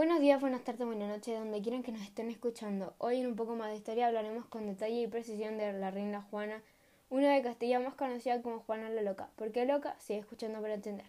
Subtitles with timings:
[0.00, 2.94] Buenos días, buenas tardes, buenas noches, donde quieran que nos estén escuchando.
[2.96, 6.26] Hoy en un poco más de historia hablaremos con detalle y precisión de la reina
[6.30, 6.62] Juana,
[7.10, 9.28] una de Castilla más conocida como Juana la Loca.
[9.36, 9.96] ¿Por qué loca?
[9.98, 11.04] Sigue escuchando para entender.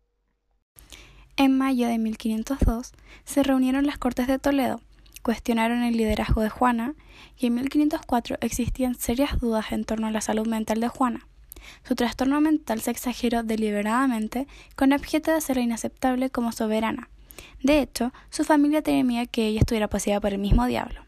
[1.42, 2.92] En mayo de 1502
[3.26, 4.80] se reunieron las Cortes de Toledo,
[5.24, 6.94] cuestionaron el liderazgo de Juana
[7.36, 11.26] y en 1504 existían serias dudas en torno a la salud mental de Juana.
[11.84, 17.10] Su trastorno mental se exageró deliberadamente con objeto de ser inaceptable como soberana.
[17.64, 21.02] De hecho, su familia temía que ella estuviera poseída por el mismo diablo.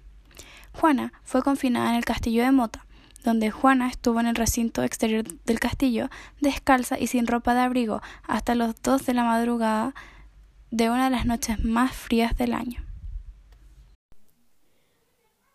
[0.71, 2.87] Juana fue confinada en el castillo de Mota,
[3.23, 6.09] donde Juana estuvo en el recinto exterior del castillo,
[6.41, 9.93] descalza y sin ropa de abrigo, hasta los dos de la madrugada
[10.73, 12.83] de una de las noches más frías del año.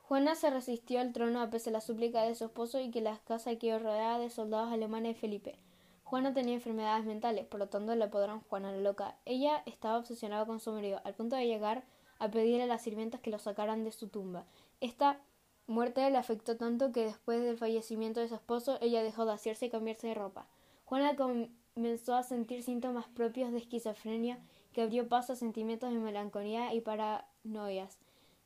[0.03, 3.01] Juana se resistió al trono a pesar de la súplica de su esposo y que
[3.01, 5.59] la casa quedó rodeada de soldados alemanes de Felipe.
[6.05, 9.17] Juana tenía enfermedades mentales, por lo tanto le apodaron Juana la Loca.
[9.25, 11.83] Ella estaba obsesionada con su marido, al punto de llegar
[12.21, 14.45] a pedirle a las sirvientas que lo sacaran de su tumba.
[14.81, 15.19] Esta
[15.67, 19.67] muerte le afectó tanto que después del fallecimiento de su esposo, ella dejó de hacerse
[19.67, 20.47] y cambiarse de ropa.
[20.85, 24.39] Juana comenzó a sentir síntomas propios de esquizofrenia
[24.79, 27.99] que abrió paso a sentimientos de melancolía y paranoias.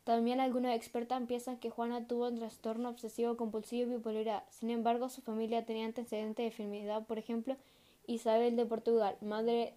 [0.02, 4.42] También algunos expertos piensan que Juana tuvo un trastorno obsesivo compulsivo y bipolaridad.
[4.48, 7.58] Sin embargo, su familia tenía antecedentes de enfermedad, por ejemplo,
[8.06, 9.74] Isabel de Portugal, madre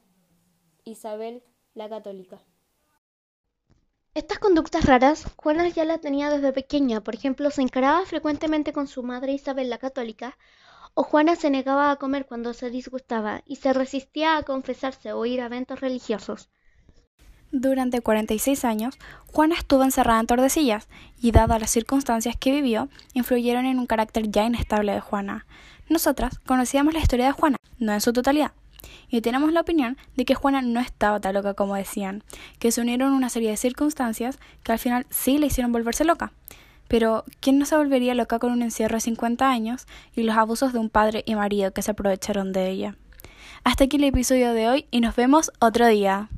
[0.85, 2.41] Isabel la Católica.
[4.13, 7.01] Estas conductas raras, Juana ya las tenía desde pequeña.
[7.01, 10.37] Por ejemplo, se encaraba frecuentemente con su madre Isabel la Católica,
[10.95, 15.25] o Juana se negaba a comer cuando se disgustaba y se resistía a confesarse o
[15.25, 16.49] ir a eventos religiosos.
[17.51, 18.97] Durante 46 años,
[19.27, 20.87] Juana estuvo encerrada en Tordesillas
[21.21, 25.45] y, dadas las circunstancias que vivió, influyeron en un carácter ya inestable de Juana.
[25.87, 28.51] Nosotras conocíamos la historia de Juana, no en su totalidad,
[29.09, 32.23] y tenemos la opinión de que Juana no estaba tan loca como decían,
[32.59, 36.31] que se unieron una serie de circunstancias que al final sí le hicieron volverse loca.
[36.87, 40.73] Pero, ¿quién no se volvería loca con un encierro de 50 años y los abusos
[40.73, 42.95] de un padre y marido que se aprovecharon de ella?
[43.63, 46.29] Hasta aquí el episodio de hoy y nos vemos otro día.